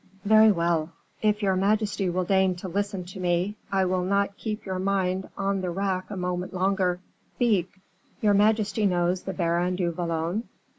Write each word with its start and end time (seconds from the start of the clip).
"Very 0.25 0.51
well; 0.51 0.89
if 1.21 1.43
your 1.43 1.55
majesty 1.55 2.09
will 2.09 2.23
deign 2.23 2.55
to 2.55 2.67
listen 2.67 3.03
to 3.05 3.19
me, 3.19 3.55
I 3.71 3.85
will 3.85 4.01
not 4.01 4.35
keep 4.35 4.65
your 4.65 4.79
mind 4.79 5.29
on 5.37 5.61
the 5.61 5.69
rack 5.69 6.09
a 6.09 6.17
moment 6.17 6.55
longer." 6.55 6.99
"Speak." 7.35 7.69
"Your 8.19 8.33
majesty 8.33 8.87
knows 8.87 9.21
the 9.21 9.33
Baron 9.33 9.75
du 9.75 9.91
Vallon?" 9.91 10.49